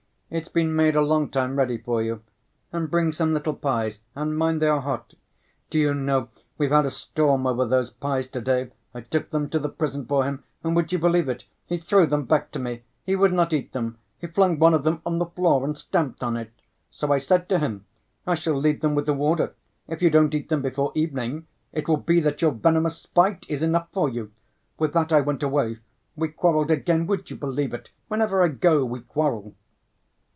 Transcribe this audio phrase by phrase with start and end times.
[0.33, 2.21] "It's been made a long time ready for you.
[2.71, 5.13] And bring some little pies, and mind they are hot.
[5.69, 8.71] Do you know, we've had a storm over those pies to‐day.
[8.93, 12.05] I took them to the prison for him, and would you believe it, he threw
[12.07, 13.97] them back to me: he would not eat them.
[14.19, 16.53] He flung one of them on the floor and stamped on it.
[16.91, 17.83] So I said to him:
[18.25, 19.53] 'I shall leave them with the warder;
[19.89, 23.61] if you don't eat them before evening, it will be that your venomous spite is
[23.61, 24.31] enough for you!'
[24.77, 25.79] With that I went away.
[26.15, 27.89] We quarreled again, would you believe it?
[28.07, 29.55] Whenever I go we quarrel."